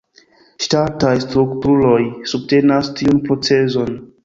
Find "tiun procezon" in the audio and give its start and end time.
3.03-3.97